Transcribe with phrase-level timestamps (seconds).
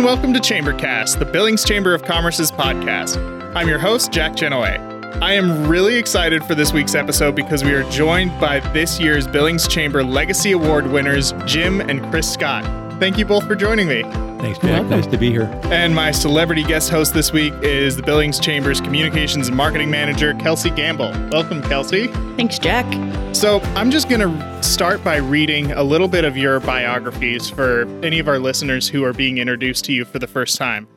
[0.00, 3.18] and welcome to Chambercast, the Billings Chamber of Commerce's podcast.
[3.54, 4.78] I'm your host, Jack Genoa.
[5.20, 9.26] I am really excited for this week's episode because we are joined by this year's
[9.26, 12.64] Billings Chamber Legacy Award winners, Jim and Chris Scott.
[12.98, 14.04] Thank you both for joining me.
[14.40, 14.86] Thanks, Jack.
[14.86, 15.50] Nice to be here.
[15.64, 20.32] And my celebrity guest host this week is the Billings Chamber's Communications and Marketing Manager,
[20.32, 21.12] Kelsey Gamble.
[21.30, 22.08] Welcome, Kelsey.
[22.40, 23.34] Thanks, Jack.
[23.34, 27.82] So, I'm just going to start by reading a little bit of your biographies for
[28.02, 30.88] any of our listeners who are being introduced to you for the first time.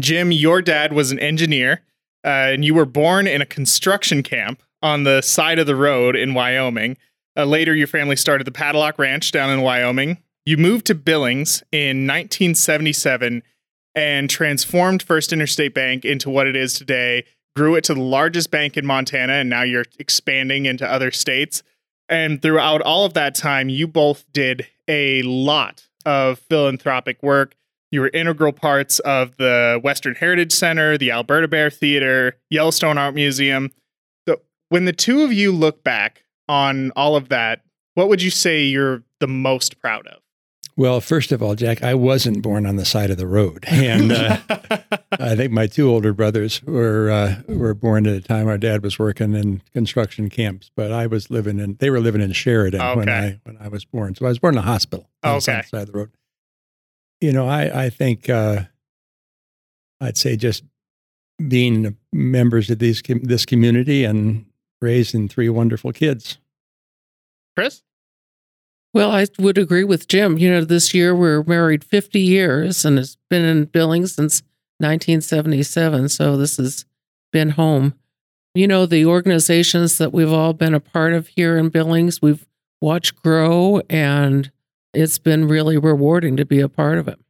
[0.00, 1.82] Jim, your dad was an engineer,
[2.24, 6.16] uh, and you were born in a construction camp on the side of the road
[6.16, 6.96] in Wyoming.
[7.36, 10.18] Uh, later, your family started the Padlock Ranch down in Wyoming.
[10.44, 13.44] You moved to Billings in 1977
[13.94, 17.26] and transformed First Interstate Bank into what it is today,
[17.60, 21.62] grew it to the largest bank in Montana, and now you're expanding into other states.
[22.08, 27.54] And throughout all of that time, you both did a lot of philanthropic work.
[27.90, 33.14] You were integral parts of the Western Heritage Center, the Alberta Bair Theater, Yellowstone Art
[33.14, 33.72] Museum.
[34.26, 34.40] So,
[34.70, 37.60] when the two of you look back on all of that,
[37.92, 40.22] what would you say you're the most proud of?
[40.80, 44.10] Well, first of all, Jack, I wasn't born on the side of the road, and
[44.10, 44.38] uh,
[45.12, 48.82] I think my two older brothers were uh, were born at a time our dad
[48.82, 52.80] was working in construction camps, but I was living in they were living in Sheridan
[52.80, 52.98] okay.
[52.98, 54.14] when I when I was born.
[54.14, 55.60] So I was born in a hospital on okay.
[55.60, 56.12] the side of the road.
[57.20, 58.62] You know, I I think uh,
[60.00, 60.64] I'd say just
[61.46, 64.46] being members of these this community and
[64.80, 66.38] raising three wonderful kids.
[67.54, 67.82] Chris.
[68.92, 70.36] Well, I would agree with Jim.
[70.38, 74.42] You know, this year we're married 50 years and it's been in Billings since
[74.78, 76.08] 1977.
[76.08, 76.84] So this has
[77.32, 77.94] been home.
[78.54, 82.48] You know, the organizations that we've all been a part of here in Billings, we've
[82.80, 84.50] watched grow and
[84.92, 87.20] it's been really rewarding to be a part of it.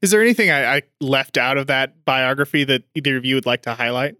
[0.00, 3.44] Is there anything I, I left out of that biography that either of you would
[3.44, 4.14] like to highlight?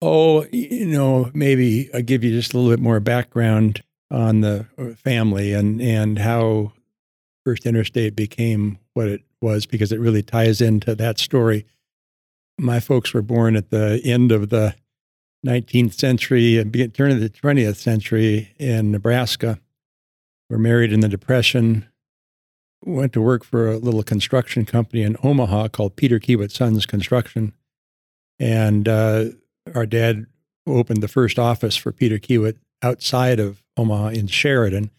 [0.00, 4.66] Oh, you know, maybe I'll give you just a little bit more background on the
[4.78, 6.72] uh, family and and how
[7.44, 11.66] First Interstate became what it was because it really ties into that story.
[12.58, 14.74] My folks were born at the end of the
[15.46, 19.60] 19th century and turn of the 20th century in Nebraska.
[20.50, 21.86] Were married in the Depression.
[22.84, 27.52] Went to work for a little construction company in Omaha called Peter Kiewit Sons Construction,
[28.38, 29.26] and uh,
[29.74, 30.26] our dad
[30.66, 34.90] opened the first office for Peter Kiewit outside of Omaha in Sheridan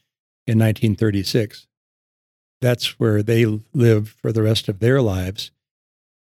[0.48, 1.68] in 1936.
[2.62, 5.52] That's where they lived for the rest of their lives.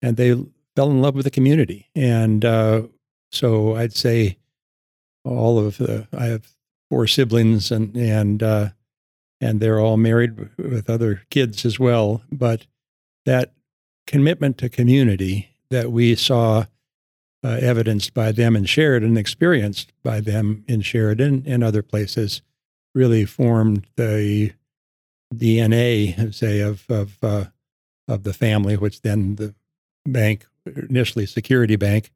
[0.02, 0.32] And they
[0.76, 1.88] fell in love with the community.
[1.94, 2.82] And uh,
[3.32, 4.38] so I'd say
[5.24, 6.54] all of the, I have
[6.90, 8.68] four siblings and, and, uh,
[9.40, 12.22] and they're all married with other kids as well.
[12.30, 12.66] But
[13.26, 13.52] that
[14.06, 16.64] commitment to community that we saw
[17.44, 22.42] uh, evidenced by them in Sheridan, experienced by them in Sheridan and other places,
[22.94, 24.52] really formed the
[25.34, 27.44] DNA, say, of of uh,
[28.06, 29.54] of the family, which then the
[30.06, 32.10] bank, initially Security Bank,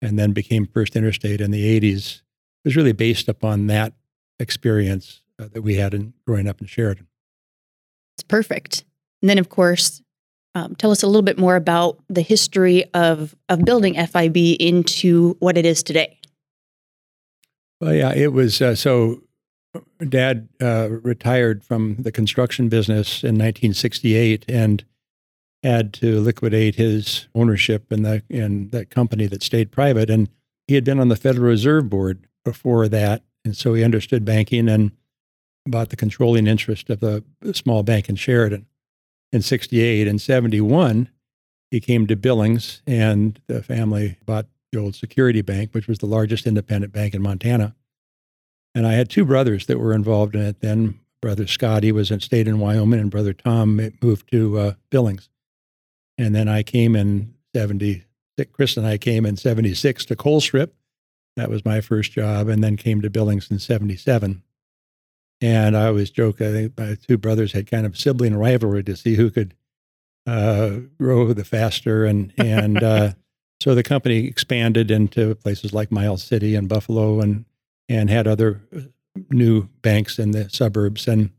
[0.00, 2.22] and then became First Interstate in the '80s,
[2.64, 3.94] was really based upon that
[4.38, 7.08] experience uh, that we had in growing up in Sheridan.
[8.16, 8.84] It's perfect.
[9.20, 10.02] And then, of course,
[10.54, 15.36] um, tell us a little bit more about the history of of building FIB into
[15.40, 16.18] what it is today.
[17.80, 19.22] Well, yeah, it was uh, so.
[20.08, 24.84] Dad uh, retired from the construction business in 1968 and
[25.62, 30.10] had to liquidate his ownership in the in that company that stayed private.
[30.10, 30.28] And
[30.68, 34.68] he had been on the Federal Reserve Board before that, and so he understood banking
[34.68, 34.92] and
[35.66, 38.66] bought the controlling interest of the small bank in Sheridan
[39.34, 41.10] in 68 and 71
[41.70, 46.06] he came to billings and the family bought the old security bank which was the
[46.06, 47.74] largest independent bank in montana
[48.74, 51.00] and i had two brothers that were involved in it then.
[51.20, 55.30] Brother scotty was in stayed in wyoming and brother tom moved to uh, billings.
[56.18, 58.04] And then i came in 70
[58.52, 60.72] chris and i came in 76 to colstrip.
[61.36, 64.42] That was my first job and then came to billings in 77
[65.40, 68.96] and I always joke, I think my two brothers had kind of sibling rivalry to
[68.96, 69.54] see who could
[70.26, 72.06] uh, grow the faster.
[72.06, 73.12] And, and uh,
[73.60, 77.44] so the company expanded into places like Miles City and Buffalo and,
[77.88, 78.80] and had other uh,
[79.30, 81.06] new banks in the suburbs.
[81.06, 81.30] And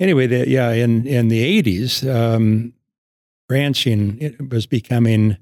[0.00, 2.74] anyway, the, yeah, in, in the 80s, um,
[3.48, 5.38] branching was becoming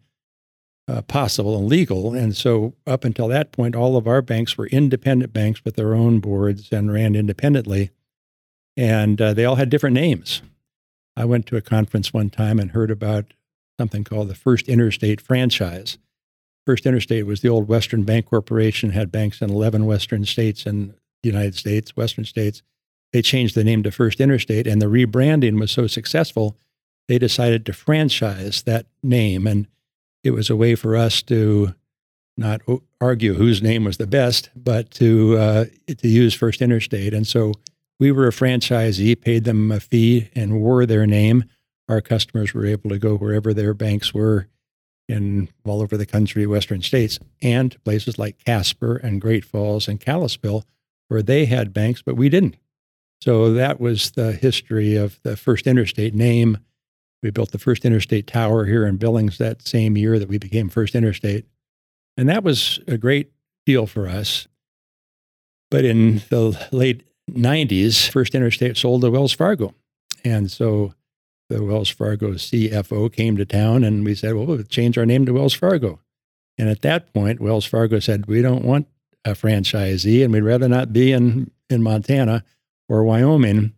[0.86, 2.12] uh, possible and legal.
[2.14, 5.94] And so, up until that point, all of our banks were independent banks with their
[5.94, 7.90] own boards and ran independently.
[8.76, 10.42] And uh, they all had different names.
[11.16, 13.32] I went to a conference one time and heard about
[13.78, 15.98] something called the First Interstate franchise.
[16.66, 20.94] First Interstate was the old Western Bank Corporation, had banks in 11 Western states in
[21.22, 22.62] the United States, Western states.
[23.12, 26.56] They changed the name to First Interstate, and the rebranding was so successful,
[27.06, 29.46] they decided to franchise that name.
[29.46, 29.68] And
[30.22, 31.74] it was a way for us to
[32.36, 32.62] not
[33.00, 37.14] argue whose name was the best, but to uh, to use First Interstate.
[37.14, 37.52] And so
[38.00, 41.44] we were a franchisee, paid them a fee, and wore their name.
[41.88, 44.48] Our customers were able to go wherever their banks were
[45.08, 50.00] in all over the country, Western states, and places like Casper and Great Falls and
[50.00, 50.64] Kalispell,
[51.08, 52.56] where they had banks, but we didn't.
[53.20, 56.58] So that was the history of the First Interstate name.
[57.22, 60.68] We built the first interstate tower here in Billings that same year that we became
[60.68, 61.46] First Interstate.
[62.18, 63.32] And that was a great
[63.64, 64.46] deal for us.
[65.70, 69.74] But in the late 90s, First Interstate sold to Wells Fargo.
[70.22, 70.92] And so
[71.48, 75.26] the Wells Fargo CFO came to town and we said, well, we'll change our name
[75.26, 76.00] to Wells Fargo.
[76.56, 78.86] And at that point, Wells Fargo said, we don't want
[79.24, 82.44] a franchisee and we'd rather not be in, in Montana
[82.88, 83.72] or Wyoming.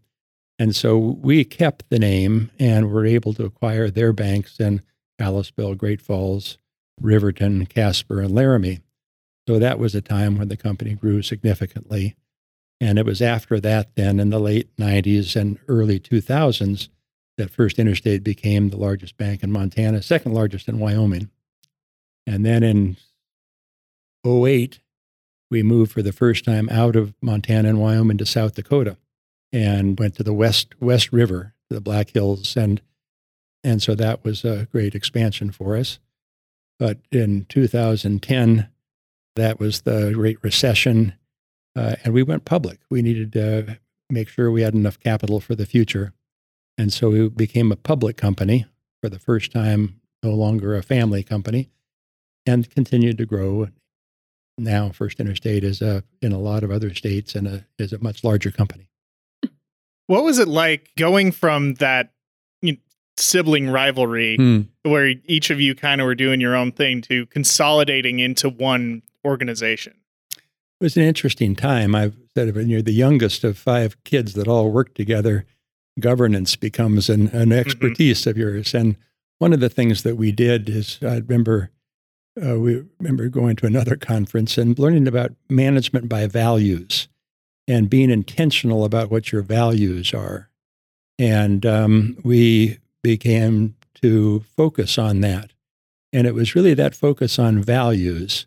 [0.58, 4.82] And so we kept the name and were able to acquire their banks in
[5.18, 6.58] Kalispell, Great Falls,
[7.00, 8.80] Riverton, Casper, and Laramie.
[9.48, 12.16] So that was a time when the company grew significantly.
[12.80, 16.88] And it was after that, then in the late 90s and early 2000s,
[17.36, 21.30] that First Interstate became the largest bank in Montana, second largest in Wyoming.
[22.26, 22.96] And then in
[24.26, 24.80] 08,
[25.50, 28.96] we moved for the first time out of Montana and Wyoming to South Dakota
[29.52, 32.80] and went to the West West River, to the Black Hills, and
[33.62, 35.98] and so that was a great expansion for us.
[36.78, 38.68] But in 2010,
[39.34, 41.14] that was the Great Recession,
[41.74, 42.80] uh, and we went public.
[42.90, 43.78] We needed to
[44.10, 46.12] make sure we had enough capital for the future,
[46.78, 48.66] and so we became a public company
[49.02, 51.70] for the first time, no longer a family company,
[52.44, 53.68] and continued to grow.
[54.58, 57.98] Now, First Interstate is a, in a lot of other states and a, is a
[57.98, 58.88] much larger company.
[60.06, 62.12] What was it like going from that
[62.62, 62.78] you know,
[63.16, 64.60] sibling rivalry hmm.
[64.82, 69.02] where each of you kind of were doing your own thing to consolidating into one
[69.24, 69.94] organization?
[70.32, 71.94] It was an interesting time.
[71.94, 75.44] I've said when you're the youngest of five kids that all work together,
[75.98, 77.52] governance becomes an, an mm-hmm.
[77.52, 78.30] expertise mm-hmm.
[78.30, 78.74] of yours.
[78.74, 78.96] And
[79.38, 81.70] one of the things that we did is I remember
[82.44, 87.08] uh, we remember going to another conference and learning about management by values
[87.66, 90.50] and being intentional about what your values are.
[91.18, 95.52] And um, we began to focus on that.
[96.12, 98.46] And it was really that focus on values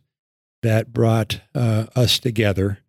[0.62, 2.80] that brought uh, us together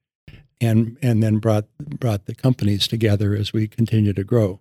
[0.61, 4.61] and, and then brought, brought the companies together as we continue to grow.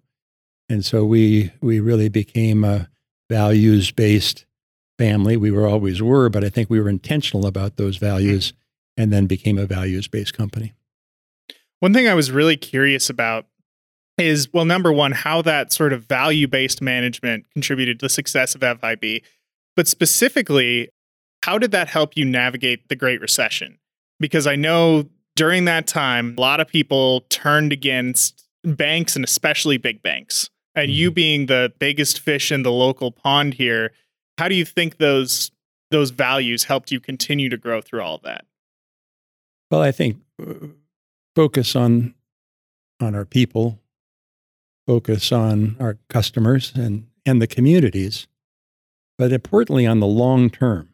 [0.70, 2.90] And so we, we really became a
[3.30, 4.46] values based
[4.98, 5.38] family.
[5.38, 9.04] We were always were, but I think we were intentional about those values mm-hmm.
[9.04, 10.74] and then became a values based company.
[11.80, 13.46] One thing I was really curious about
[14.18, 18.56] is well, number one, how that sort of value based management contributed to the success
[18.56, 19.24] of FIB,
[19.76, 20.90] but specifically,
[21.44, 23.80] how did that help you navigate the Great Recession?
[24.20, 29.78] Because I know during that time, a lot of people turned against banks and especially
[29.78, 30.50] big banks.
[30.76, 31.14] And you mm-hmm.
[31.16, 33.94] being the biggest fish in the local pond here,
[34.38, 35.52] how do you think those
[35.92, 38.46] those values helped you continue to grow through all of that?
[39.72, 40.68] Well, I think uh,
[41.38, 42.16] focus on
[43.00, 43.80] on our people,
[44.88, 48.28] focus on our customers and, and the communities,
[49.18, 50.90] but importantly on the long term.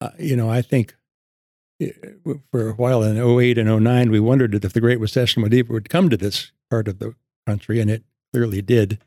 [0.00, 0.94] Uh, you know, I think
[2.50, 5.88] for a while in 08 and 09, we wondered if the Great Recession would, would
[5.88, 7.14] come to this part of the
[7.46, 9.00] country, and it clearly did.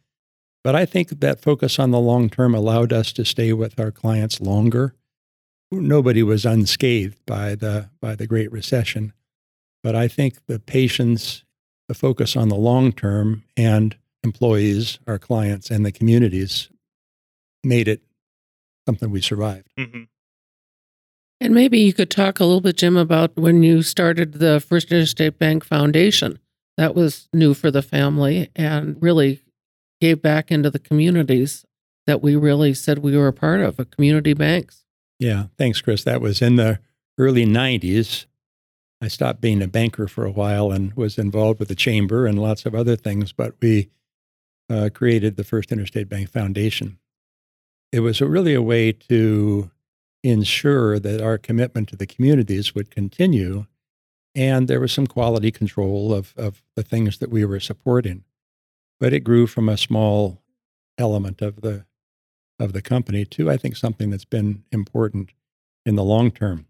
[0.63, 3.91] But I think that focus on the long term allowed us to stay with our
[3.91, 4.95] clients longer.
[5.71, 9.13] Nobody was unscathed by the, by the Great Recession.
[9.83, 11.43] But I think the patience,
[11.87, 16.69] the focus on the long term, and employees, our clients, and the communities
[17.63, 18.01] made it
[18.85, 19.69] something we survived.
[19.77, 20.03] Mm-hmm.
[21.39, 24.91] And maybe you could talk a little bit, Jim, about when you started the First
[24.91, 26.39] Interstate Bank Foundation.
[26.77, 29.41] That was new for the family and really
[30.01, 31.65] gave back into the communities
[32.05, 34.85] that we really said we were a part of, a community banks.
[35.19, 36.03] Yeah, thanks, Chris.
[36.03, 36.79] That was in the
[37.17, 38.25] early 90s.
[39.01, 42.39] I stopped being a banker for a while and was involved with the chamber and
[42.39, 43.89] lots of other things, but we
[44.69, 46.97] uh, created the First Interstate Bank Foundation.
[47.91, 49.69] It was a, really a way to
[50.29, 53.65] ensure that our commitment to the communities would continue,
[54.35, 58.23] and there was some quality control of, of the things that we were supporting.
[58.99, 60.41] but it grew from a small
[60.97, 61.85] element of the
[62.59, 65.29] of the company to I think something that's been important
[65.85, 66.65] in the long term.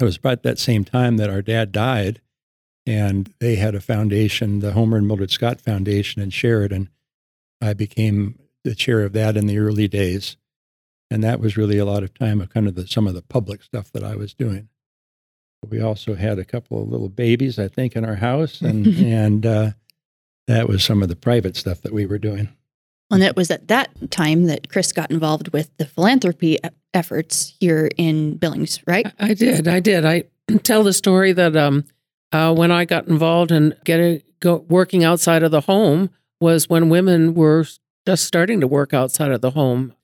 [0.00, 2.20] It was about that same time that our dad died,
[2.84, 6.90] and they had a foundation, the Homer and Mildred Scott Foundation in Sheridan.
[7.60, 10.36] I became the chair of that in the early days,
[11.10, 13.22] and that was really a lot of time of kind of the, some of the
[13.22, 14.68] public stuff that I was doing.
[15.68, 19.46] We also had a couple of little babies, I think, in our house, and and
[19.46, 19.70] uh,
[20.46, 22.48] that was some of the private stuff that we were doing.
[23.10, 26.58] And it was at that time that Chris got involved with the philanthropy
[26.92, 29.06] efforts here in Billings, right?
[29.18, 29.68] I did.
[29.68, 30.04] I did.
[30.04, 30.24] I
[30.62, 31.84] tell the story that um,
[32.32, 36.10] uh, when I got involved in getting go, working outside of the home
[36.40, 37.64] was when women were
[38.06, 39.94] just starting to work outside of the home.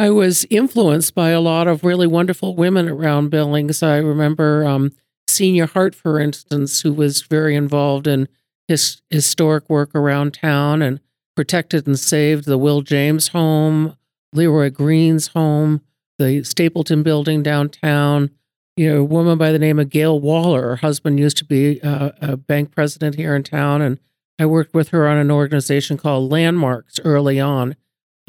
[0.00, 3.82] I was influenced by a lot of really wonderful women around Billings.
[3.82, 4.92] I remember um,
[5.28, 8.26] Senior Hart, for instance, who was very involved in
[8.66, 11.00] his historic work around town and
[11.36, 13.94] protected and saved the Will James home,
[14.32, 15.82] Leroy Green's home,
[16.16, 18.30] the Stapleton building downtown.
[18.78, 21.78] You know, a woman by the name of Gail Waller, her husband used to be
[21.82, 24.00] uh, a bank president here in town, and
[24.38, 27.76] I worked with her on an organization called Landmarks early on,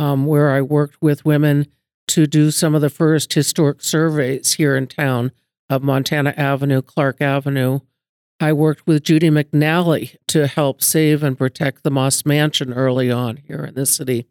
[0.02, 1.68] um, where I worked with women
[2.08, 5.32] to do some of the first historic surveys here in town
[5.70, 7.82] of Montana Avenue, Clark Avenue,
[8.40, 13.38] I worked with Judy McNally to help save and protect the Moss Mansion early on
[13.38, 14.26] here in the city.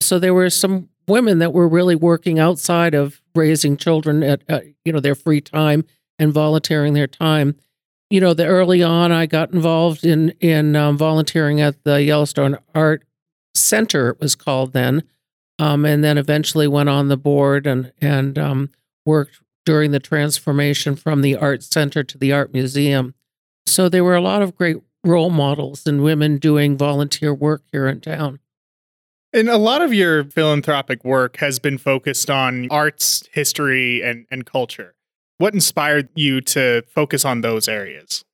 [0.00, 4.60] So there were some women that were really working outside of raising children at uh,
[4.84, 5.84] you know their free time
[6.20, 7.56] and volunteering their time.
[8.10, 12.58] You know, the early on, I got involved in in um, volunteering at the Yellowstone
[12.76, 13.07] Art
[13.54, 14.10] Center.
[14.10, 15.02] It was called then,
[15.58, 18.70] um, and then eventually went on the board and and um,
[19.04, 23.14] worked during the transformation from the art center to the art museum.
[23.66, 27.86] So there were a lot of great role models and women doing volunteer work here
[27.86, 28.40] in town.
[29.32, 34.46] And a lot of your philanthropic work has been focused on arts, history, and, and
[34.46, 34.94] culture.
[35.36, 38.24] What inspired you to focus on those areas?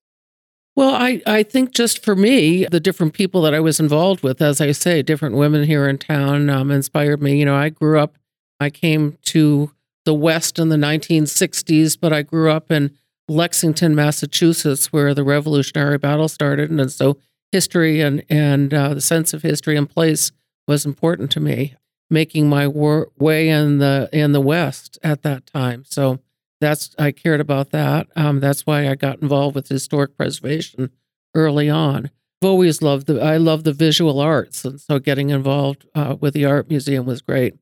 [0.76, 4.42] Well, I, I think just for me, the different people that I was involved with,
[4.42, 7.38] as I say, different women here in town um, inspired me.
[7.38, 8.18] You know, I grew up,
[8.58, 9.70] I came to
[10.04, 12.90] the West in the 1960s, but I grew up in
[13.28, 17.18] Lexington, Massachusetts, where the Revolutionary Battle started, and so
[17.52, 20.32] history and and uh, the sense of history and place
[20.66, 21.74] was important to me.
[22.10, 26.20] Making my wor- way in the in the West at that time, so
[26.60, 28.08] that's I cared about that.
[28.16, 30.90] Um, that's why I got involved with historic preservation
[31.34, 32.10] early on.
[32.42, 36.34] I've always loved the I love the visual arts, and so getting involved uh, with
[36.34, 37.54] the art museum was great.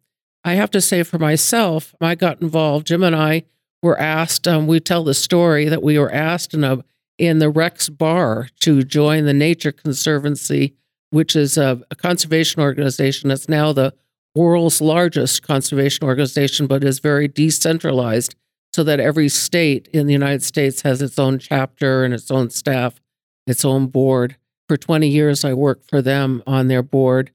[0.45, 2.89] I have to say for myself, I got involved.
[2.89, 3.45] Jim and I
[3.83, 6.85] were asked, um, we tell the story that we were asked in, a,
[7.19, 10.75] in the Rex Bar to join the Nature Conservancy,
[11.11, 13.95] which is a, a conservation organization that's now the
[14.35, 18.35] world's largest conservation organization, but is very decentralized
[18.75, 22.51] so that every state in the United States has its own chapter and its own
[22.51, 23.01] staff,
[23.47, 24.37] its own board.
[24.69, 27.33] For 20 years, I worked for them on their board.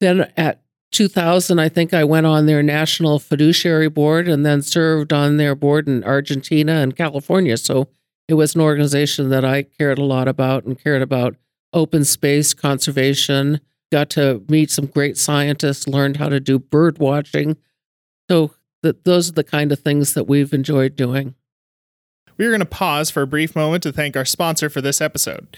[0.00, 5.12] Then at 2000, I think I went on their national fiduciary board and then served
[5.12, 7.56] on their board in Argentina and California.
[7.56, 7.88] So
[8.28, 11.36] it was an organization that I cared a lot about and cared about
[11.72, 13.60] open space conservation.
[13.92, 17.56] Got to meet some great scientists, learned how to do bird watching.
[18.28, 18.54] So
[18.86, 21.34] that those are the kind of things that we've enjoyed doing.
[22.36, 25.00] We are going to pause for a brief moment to thank our sponsor for this
[25.00, 25.56] episode.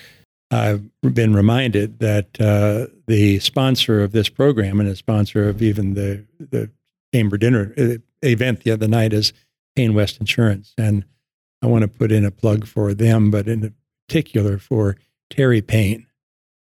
[0.50, 5.92] I've been reminded that uh, the sponsor of this program and the sponsor of even
[5.92, 6.70] the the
[7.12, 9.34] chamber dinner uh, event the other night is
[9.76, 11.04] Payne West Insurance, and
[11.60, 13.74] I want to put in a plug for them, but in
[14.08, 14.96] particular for
[15.28, 16.06] Terry Payne,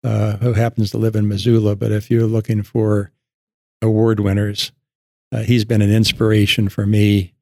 [0.04, 1.78] uh, who happens to live in Missoula.
[1.78, 3.12] But if you're looking for
[3.82, 4.74] award winners,
[5.32, 7.34] uh, he's been an inspiration for me,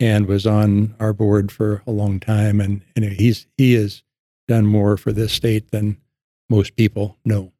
[0.00, 4.02] and was on our board for a long time, and, and he's he has
[4.46, 5.98] done more for this state than
[6.48, 7.52] most people know.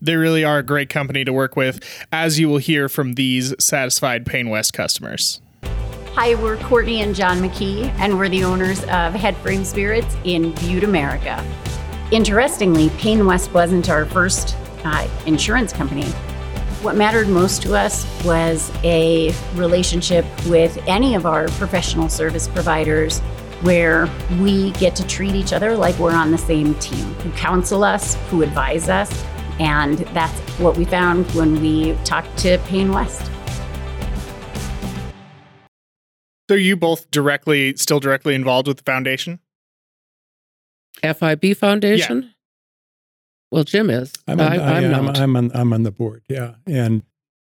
[0.00, 1.80] They really are a great company to work with,
[2.12, 5.40] as you will hear from these satisfied Payne West customers.
[6.12, 10.84] Hi, we're Courtney and John McKee, and we're the owners of Headframe Spirits in Butte,
[10.84, 11.44] America.
[12.10, 16.06] Interestingly, Payne West wasn't our first uh, insurance company.
[16.86, 23.18] What mattered most to us was a relationship with any of our professional service providers
[23.62, 27.82] where we get to treat each other like we're on the same team, who counsel
[27.82, 29.24] us, who advise us.
[29.58, 33.28] And that's what we found when we talked to Payne West.
[36.48, 39.40] So you both directly still directly involved with the foundation?
[41.02, 42.32] FIB Foundation?
[43.50, 44.12] Well, Jim is.
[44.26, 45.18] I'm on, I, I, I'm not.
[45.18, 46.54] I'm on, I'm on the board, yeah.
[46.66, 47.02] And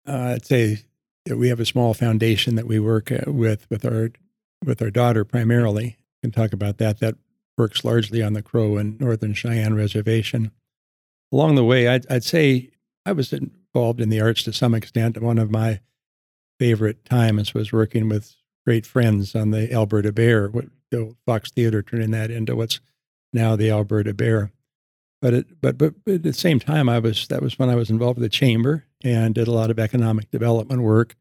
[0.07, 0.79] uh, I'd say
[1.27, 4.11] that we have a small foundation that we work uh, with with our
[4.65, 5.97] with our daughter primarily.
[6.23, 7.01] We can talk about that.
[7.01, 7.17] That
[7.59, 10.51] works largely on the Crow and Northern Cheyenne Reservation.
[11.33, 12.71] Along the way, I'd, I'd say
[13.05, 15.21] I was involved in the arts to some extent.
[15.21, 15.81] One of my
[16.59, 21.83] favorite times was working with great friends on the Alberta Bair, what the Fox Theater
[21.83, 22.81] turning that into what's
[23.33, 24.53] now the Alberta Bair.
[25.23, 27.91] But it, but but at the same time, I was that was when I was
[27.91, 31.15] involved with the chamber and did a lot of economic development work.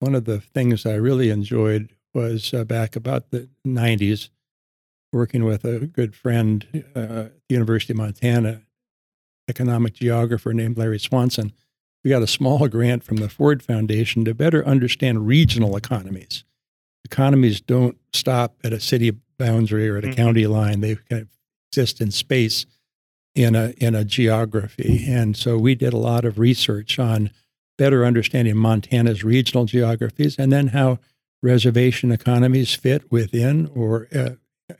[0.00, 4.30] One of the things I really enjoyed was uh, back about the '90s,
[5.12, 6.66] working with a good friend
[6.96, 8.62] uh, at the University of Montana,
[9.48, 11.52] economic geographer named Larry Swanson.
[12.04, 16.44] We got a small grant from the Ford Foundation to better understand regional economies.
[17.04, 20.16] Economies don't stop at a city boundary or at a Mhm.
[20.16, 21.28] county line; they kind of
[21.70, 22.66] exist in space
[23.34, 25.04] in a in a geography.
[25.06, 27.30] And so we did a lot of research on
[27.76, 30.98] better understanding Montana's regional geographies and then how
[31.42, 34.30] reservation economies fit within or uh,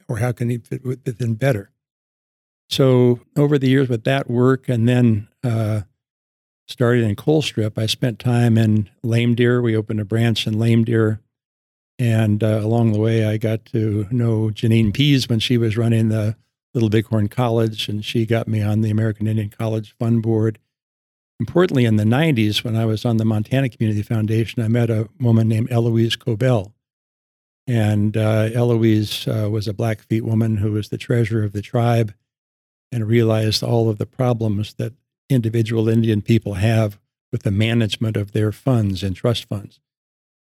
[0.09, 1.71] or how can it fit within better.
[2.69, 5.83] So over the years with that work and then uh,
[6.67, 9.63] started in Colstrip, I spent time in Lame Deer.
[9.63, 11.21] We opened a branch in Lame Deer.
[11.99, 16.11] And uh, along the way, I got to know Janine Pease when she was running
[16.11, 16.37] the
[16.75, 20.59] Little Bighorn College, and she got me on the American Indian College Fund Board.
[21.41, 25.09] Importantly, in the 90s, when I was on the Montana Community Foundation, I met a
[25.21, 26.75] woman named Eloise Cobell.
[27.67, 32.15] And uh, Eloise uh, was a Blackfeet woman who was the treasurer of the tribe
[32.91, 34.95] and realized all of the problems that
[35.29, 36.99] individual Indian people have
[37.31, 39.81] with the management of their funds and trust funds.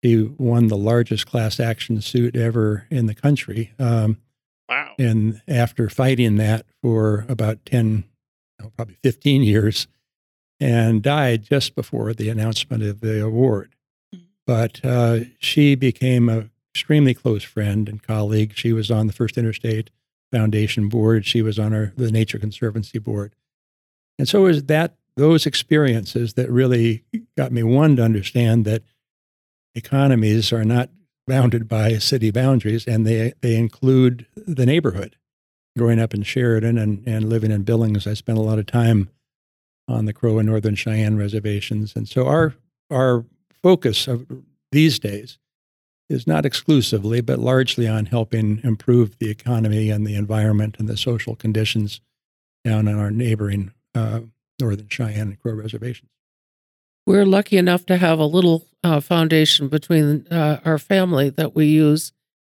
[0.02, 3.74] He won the largest class action suit ever in the country.
[3.78, 4.18] Um,
[4.72, 4.96] Wow.
[4.98, 8.06] and after fighting that for about 10,
[8.60, 9.88] no, probably 15 years,
[10.62, 13.76] and died just before the announcement of the award.
[14.48, 18.54] But uh, she became an extremely close friend and colleague.
[18.56, 19.90] She was on the First Interstate
[20.32, 21.26] Foundation board.
[21.26, 23.36] She was on our, the Nature Conservancy board.
[24.18, 27.04] And so it was that those experiences that really
[27.38, 28.84] got me one to understand that
[29.76, 30.90] economies are not
[31.28, 35.16] bounded by city boundaries and they, they include the neighborhood.
[35.78, 39.10] Growing up in Sheridan and, and living in Billings, I spent a lot of time
[39.88, 41.96] on the Crow and Northern Cheyenne reservations.
[41.96, 42.56] And so our,
[42.90, 43.26] our
[43.64, 44.26] focus of
[44.72, 45.38] these days
[46.10, 50.98] is not exclusively, but largely on helping improve the economy and the environment and the
[50.98, 52.02] social conditions
[52.66, 54.22] down in our neighboring uh,
[54.60, 56.10] Northern Cheyenne and Crow reservations.
[57.06, 61.66] We're lucky enough to have a little uh, foundation between uh, our family that we
[61.66, 62.14] use.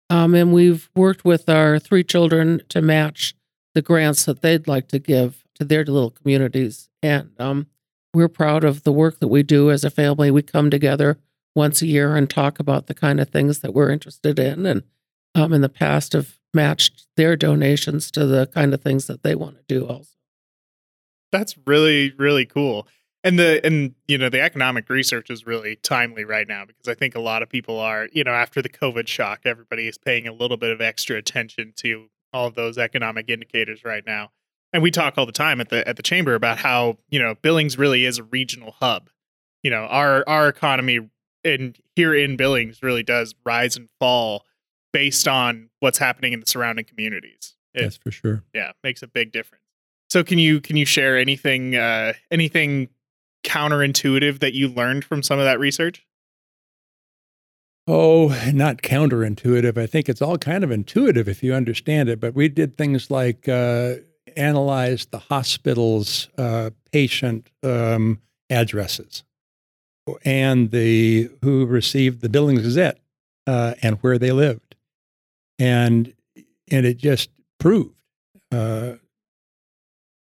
[0.09, 3.33] Um, and we've worked with our three children to match
[3.73, 6.89] the grants that they'd like to give to their little communities.
[7.01, 7.67] And um,
[8.13, 10.29] we're proud of the work that we do as a family.
[10.29, 11.17] We come together
[11.55, 14.65] once a year and talk about the kind of things that we're interested in.
[14.65, 14.83] And
[15.33, 19.35] um, in the past, have matched their donations to the kind of things that they
[19.35, 20.15] want to do also.
[21.31, 22.87] That's really really cool.
[23.25, 26.93] And the and you know the economic research is really timely right now because I
[26.93, 30.27] think a lot of people are you know after the COVID shock, everybody is paying
[30.27, 34.29] a little bit of extra attention to all of those economic indicators right now.
[34.71, 37.33] And we talk all the time at the at the chamber about how you know
[37.33, 39.09] Billings really is a regional hub.
[39.63, 41.09] You know our our economy
[41.43, 44.45] and here in Billings really does rise and fall
[44.93, 47.55] based on what's happening in the surrounding communities.
[47.73, 48.43] It, That's for sure.
[48.53, 49.65] yeah makes a big difference
[50.09, 52.87] so can you can you share anything uh anything
[53.45, 56.05] counterintuitive that you learned from some of that research
[57.87, 59.77] Oh, not counterintuitive.
[59.77, 62.19] I think it's all kind of intuitive if you understand it.
[62.19, 63.95] But we did things like uh,
[64.35, 69.23] analyze the hospital's uh, patient um, addresses
[70.23, 72.99] and the who received the Billings Gazette
[73.45, 74.75] uh, and where they lived,
[75.59, 76.11] and
[76.71, 77.29] and it just
[77.59, 77.95] proved,
[78.51, 78.93] uh,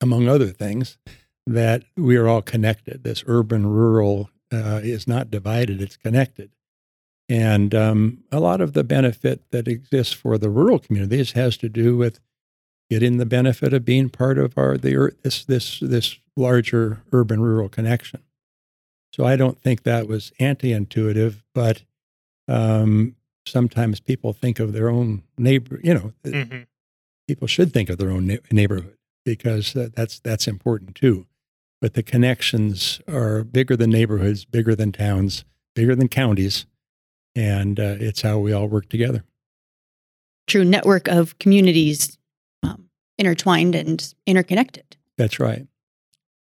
[0.01, 0.99] among other things,
[1.55, 3.05] that we are all connected.
[3.05, 6.51] This urban rural uh, is not divided; it's connected.
[7.29, 11.69] And um, a lot of the benefit that exists for the rural communities has to
[11.69, 12.19] do with
[12.91, 17.69] getting the benefit of being part of our the this this this larger urban rural
[17.69, 18.21] connection.
[19.15, 21.83] So I don't think that was anti-intuitive, but
[22.49, 25.81] um, sometimes people think of their own neighbor.
[25.83, 26.63] You know, mm-hmm.
[27.29, 31.27] people should think of their own ne- neighborhood because uh, that's that's important too.
[31.81, 36.67] But the connections are bigger than neighborhoods, bigger than towns, bigger than counties,
[37.35, 39.25] and uh, it's how we all work together.
[40.47, 42.19] True network of communities
[42.63, 44.97] um, intertwined and interconnected.
[45.17, 45.67] That's right.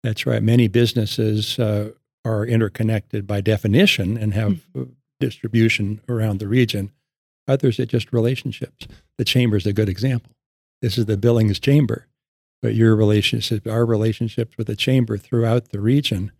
[0.02, 0.42] That's right.
[0.42, 1.90] Many businesses uh,
[2.24, 4.92] are interconnected by definition and have mm-hmm.
[5.20, 6.90] distribution around the region.
[7.46, 8.86] Others are just relationships.
[9.18, 10.32] The chamber is a good example.
[10.80, 12.06] This is the Billings Chamber,
[12.62, 16.30] but your relationship, our relationships with the chamber throughout the region,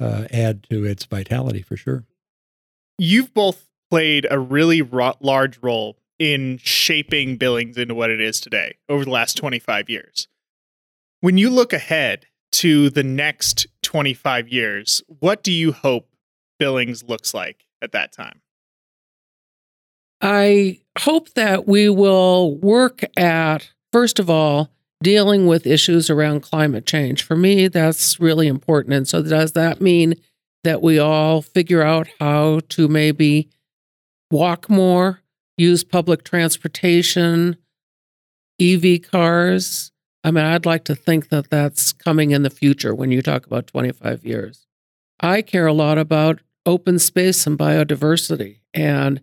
[0.00, 2.04] uh, add to its vitality for sure.
[2.98, 8.40] You've both played a really ro- large role in shaping Billings into what it is
[8.40, 10.28] today over the last 25 years.
[11.20, 16.08] When you look ahead to the next 25 years, what do you hope
[16.58, 18.40] Billings looks like at that time?
[20.22, 24.70] I hope that we will work at, first of all,
[25.02, 27.22] dealing with issues around climate change.
[27.22, 28.94] For me, that's really important.
[28.94, 30.14] And so, does that mean
[30.64, 33.48] that we all figure out how to maybe
[34.30, 35.22] walk more,
[35.56, 37.56] use public transportation,
[38.60, 39.92] EV cars?
[40.24, 43.46] I mean, I'd like to think that that's coming in the future when you talk
[43.46, 44.66] about 25 years.
[45.20, 49.20] I care a lot about open space and biodiversity and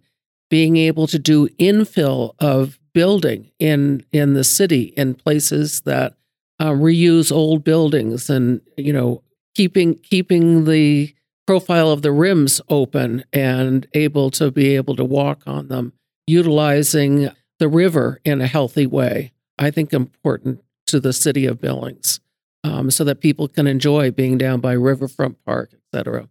[0.50, 6.16] being able to do infill of building in in the city in places that
[6.60, 9.22] uh, reuse old buildings and you know
[9.56, 11.14] keeping keeping the
[11.46, 15.94] profile of the rims open and able to be able to walk on them
[16.28, 17.30] utilizing
[17.60, 22.20] the river in a healthy way i think important to the city of Billings
[22.64, 26.30] um, so that people can enjoy being down by Riverfront Park, et cetera.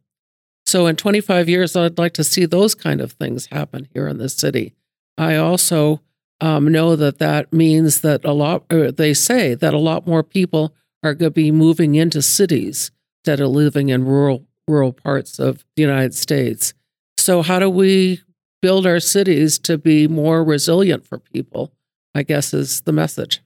[0.64, 4.18] So in 25 years, I'd like to see those kind of things happen here in
[4.18, 4.75] the city.
[5.18, 6.01] I also
[6.42, 10.74] um, know that that means that a lot, they say that a lot more people
[11.05, 15.64] are going to be moving into cities instead of living in rural rural parts of
[15.76, 16.74] the United States.
[17.16, 18.20] So how do we
[18.61, 21.72] build our cities to be more resilient for people?
[22.14, 23.40] I guess is the message.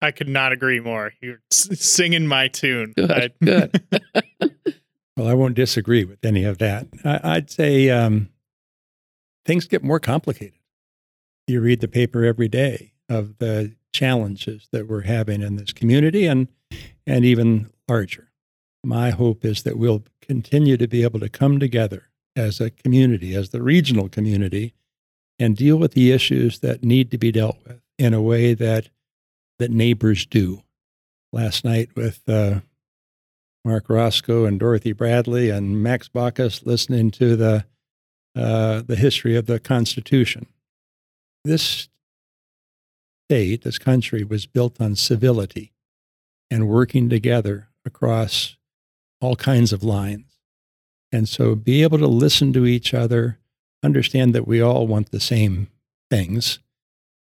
[0.00, 1.12] I could not agree more.
[1.20, 2.92] You're singing my tune.
[2.96, 3.10] Good.
[3.10, 3.82] I, good.
[5.16, 6.86] well, I won't disagree with any of that.
[7.04, 8.28] I, would say um,
[9.44, 10.57] things get more complicated.
[11.48, 16.26] You read the paper every day of the challenges that we're having in this community
[16.26, 16.48] and
[17.06, 18.30] and even larger.
[18.84, 23.34] My hope is that we'll continue to be able to come together as a community,
[23.34, 24.74] as the regional community,
[25.38, 28.90] and deal with the issues that need to be dealt with in a way that
[29.58, 30.62] that neighbors do.
[31.32, 32.60] Last night with uh,
[33.64, 37.64] Marc Racicot and Dorothy Bradley and Max Baucus listening to the
[38.36, 40.46] uh, the history of the Constitution.
[41.44, 41.88] This
[43.26, 45.72] state, this country, was built on civility
[46.50, 48.56] and working together across
[49.20, 50.38] all kinds of lines.
[51.10, 53.38] And so, be able to listen to each other,
[53.82, 55.68] understand that we all want the same
[56.10, 56.58] things,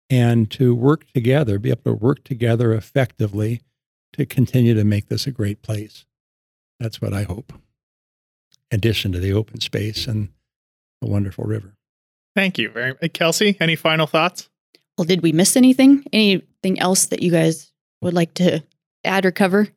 [0.09, 3.63] and to work together, be able to work together effectively
[4.15, 6.07] to continue to make this a great place.
[6.79, 7.53] That's what I hope.
[8.71, 10.29] In addition to the open space and
[11.01, 11.77] the wonderful river.
[12.35, 12.71] Thank you.
[12.71, 13.13] Very much.
[13.13, 14.49] Kelsey, any final thoughts?
[14.99, 16.05] Well, did we miss anything?
[16.13, 18.63] Anything else that you guys would like to
[19.05, 19.69] add or cover?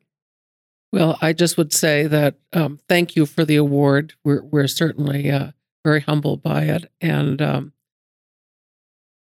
[0.92, 4.14] Well, I just would say that um, thank you for the award.
[4.24, 5.50] We're we're certainly uh,
[5.84, 7.72] very humbled by it, and um,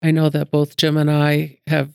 [0.01, 1.93] I know that both Jim and I have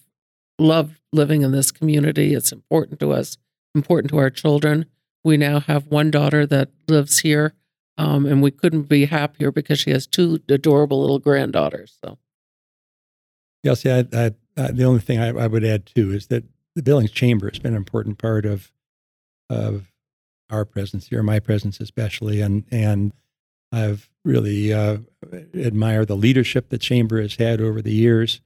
[0.58, 2.34] loved living in this community.
[2.34, 3.36] It's important to us,
[3.74, 4.86] important to our children.
[5.24, 7.54] We now have one daughter that lives here,
[7.98, 11.98] um, and we couldn't be happier because she has two adorable little granddaughters.
[12.02, 12.16] So,
[13.64, 14.04] yes, yeah.
[14.12, 16.44] I, I, the only thing I, I, would add too is that
[16.76, 18.72] the Billings Chamber has been an important part of
[19.50, 19.92] of
[20.48, 23.12] our presence here, my presence especially, and and
[23.72, 24.98] I've really uh,
[25.52, 28.40] admired the leadership the chamber has had over the years.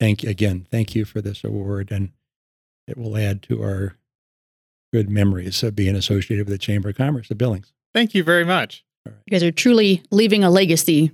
[0.00, 0.66] Thank you again.
[0.70, 2.12] Thank you for this award, and
[2.86, 3.96] it will add to our
[4.92, 7.72] good memories of being associated with the Chamber of Commerce of Billings.
[7.94, 8.84] Thank you very much.
[9.06, 11.12] You guys are truly leaving a legacy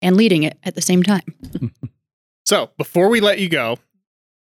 [0.00, 1.34] and leading it at the same time.
[2.44, 3.78] so, before we let you go,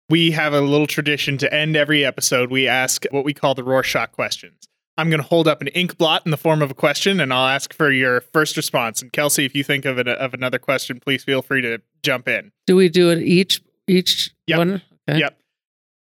[0.09, 2.49] we have a little tradition to end every episode.
[2.49, 4.67] We ask what we call the Rorschach questions.
[4.97, 7.33] I'm going to hold up an ink blot in the form of a question, and
[7.33, 9.01] I'll ask for your first response.
[9.01, 12.27] And Kelsey, if you think of it, of another question, please feel free to jump
[12.27, 12.51] in.
[12.67, 14.57] Do we do it each each yep.
[14.57, 14.81] one?
[15.07, 15.19] Okay.
[15.19, 15.39] Yep.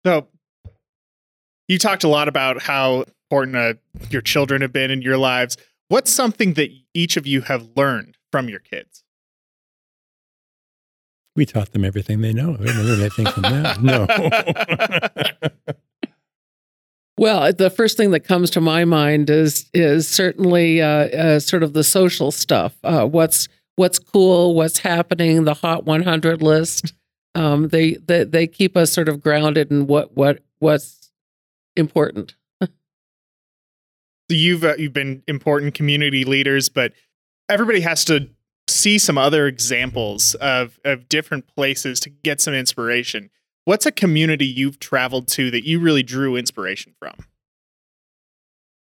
[0.05, 0.27] So
[1.67, 3.73] you talked a lot about how important uh,
[4.09, 5.57] your children have been in your lives.
[5.89, 9.03] What's something that each of you have learned from your kids?
[11.35, 12.57] We taught them everything they know.
[12.59, 13.81] I learned anything from that.
[13.81, 14.07] No.
[17.19, 21.63] Well, the first thing that comes to my mind is is certainly uh, uh, sort
[21.63, 22.77] of the social stuff.
[22.83, 26.93] Uh, what's what's cool, what's happening, the Hot 100 list.
[27.33, 31.09] Um, they, they they keep us sort of grounded in what what what's
[31.75, 32.35] important.
[34.29, 36.93] So you've uh, you've been important community leaders, but
[37.49, 38.29] everybody has to
[38.67, 43.29] see some other examples of of different places to get some inspiration.
[43.65, 47.13] What's a community you've traveled to that you really drew inspiration from?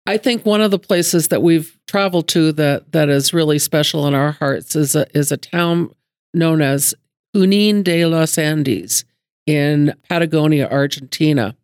[0.05, 4.07] I think one of the places that we've traveled to that that is really special
[4.07, 5.91] in our hearts is a is a town
[6.33, 6.93] known as
[7.35, 9.05] Junín de los Andes
[9.45, 11.55] in Patagonia, Argentina.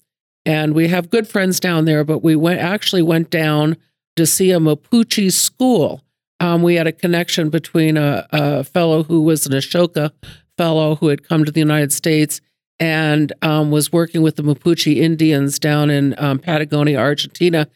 [0.45, 3.77] And we have good friends down there, but we went actually went down
[4.15, 6.01] to see a Mapuche school.
[6.39, 10.11] Um, we had a connection between a, a, fellow who was an Ashoka
[10.57, 12.41] fellow who had come to the United States
[12.79, 17.67] and um, was working with the Mapuche Indians down in um, Patagonia, Argentina.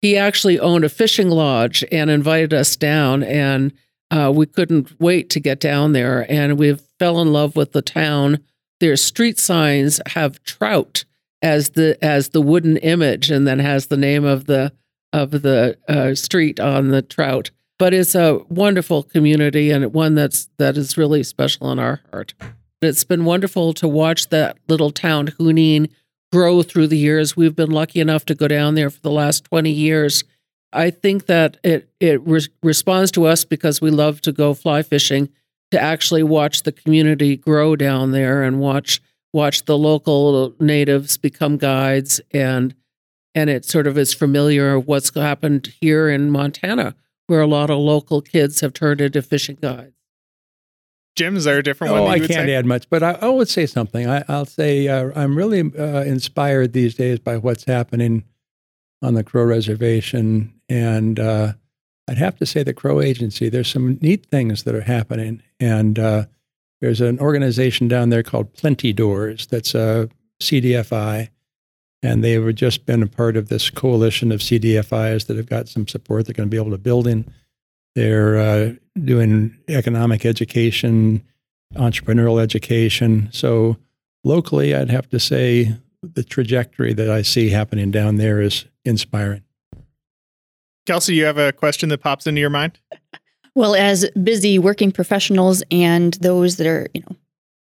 [0.00, 3.72] He actually owned a fishing lodge and invited us down, and
[4.10, 6.26] uh, we couldn't wait to get down there.
[6.30, 8.38] And we fell in love with the town.
[8.80, 11.04] Their street signs have trout
[11.42, 14.72] as the as the wooden image, and then has the name of the
[15.12, 17.50] of the uh, street on the trout.
[17.78, 22.34] But it's a wonderful community and one that's that is really special in our heart.
[22.80, 25.90] It's been wonderful to watch that little town Junín
[26.32, 27.36] grow through the years.
[27.36, 30.24] We've been lucky enough to go down there for the last 20 years.
[30.72, 34.82] I think that it it re- responds to us because we love to go fly
[34.82, 35.28] fishing
[35.70, 39.00] to actually watch the community grow down there and watch
[39.32, 42.74] watch the local natives become guides and
[43.34, 46.94] and it sort of is familiar of what's happened here in Montana
[47.26, 49.94] where a lot of local kids have turned into fishing guides.
[51.14, 52.10] Jim, is there a different oh, one?
[52.10, 52.54] I can't say?
[52.54, 54.08] add much, but I, I, would say something.
[54.08, 58.24] I, will say uh, I'm really uh, inspired these days by what's happening
[59.02, 61.52] on the Crow Reservation, and uh,
[62.08, 63.50] I'd have to say the Crow Agency.
[63.50, 66.26] There's some neat things that are happening, and uh,
[66.82, 71.28] there's an organization down there called Plenty Doors that's a CDFI,
[72.02, 75.86] and they've just been a part of this coalition of CDFIs that have got some
[75.86, 76.26] support.
[76.26, 77.32] They're going to be able to build in.
[77.94, 81.22] They're uh, doing economic education,
[81.76, 83.28] entrepreneurial education.
[83.30, 83.76] So
[84.24, 89.44] locally, I'd have to say the trajectory that I see happening down there is inspiring.
[90.84, 92.80] Kelsey, you have a question that pops into your mind?
[93.54, 97.16] Well, as busy working professionals and those that are, you know,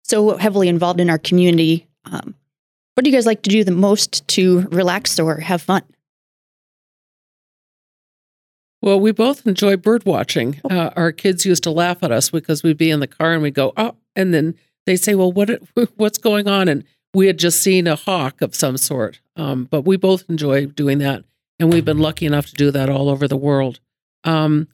[0.04, 2.34] so heavily involved in our community, um,
[2.96, 5.84] what do you guys like to do the most to relax or have fun?
[8.82, 10.62] Well, we both enjoy bird watching.
[10.64, 10.76] Oh.
[10.76, 13.44] Uh, our kids used to laugh at us because we'd be in the car and
[13.44, 15.50] we'd go, oh, and then they say, well, what
[15.96, 16.68] what's going on?
[16.68, 19.20] And we had just seen a hawk of some sort.
[19.36, 21.24] Um, but we both enjoy doing that,
[21.60, 23.80] and we've been lucky enough to do that all over the world.
[24.24, 24.68] Um,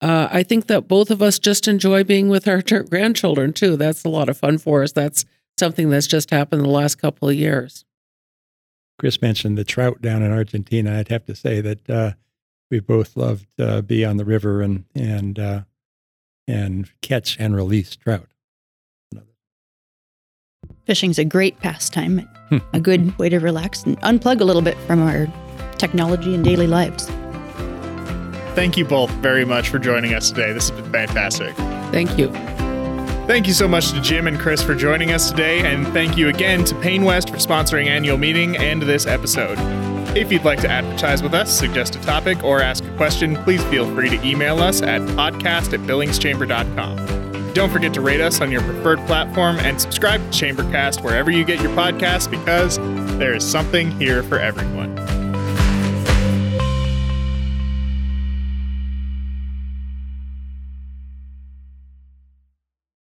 [0.00, 3.76] uh, I think that both of us just enjoy being with our grandchildren too.
[3.76, 4.92] That's a lot of fun for us.
[4.92, 5.24] That's
[5.58, 7.84] something that's just happened in the last couple of years.
[8.98, 10.98] Chris mentioned the trout down in Argentina.
[10.98, 12.12] I'd have to say that uh,
[12.70, 15.60] we both loved uh, be on the river and and uh,
[16.46, 18.26] and catch and release trout.
[20.84, 22.28] Fishing's a great pastime,
[22.72, 25.28] a good way to relax and unplug a little bit from our
[25.78, 27.08] technology and daily lives.
[28.60, 30.52] Thank you both very much for joining us today.
[30.52, 31.56] This has been fantastic.
[31.90, 32.28] Thank you.
[33.26, 36.28] Thank you so much to Jim and Chris for joining us today, and thank you
[36.28, 39.56] again to Payne West for sponsoring annual meeting and this episode.
[40.14, 43.64] If you'd like to advertise with us, suggest a topic, or ask a question, please
[43.64, 47.54] feel free to email us at podcast at billingschamber.com.
[47.54, 51.46] Don't forget to rate us on your preferred platform and subscribe to Chambercast wherever you
[51.46, 52.76] get your podcasts because
[53.16, 55.19] there is something here for everyone.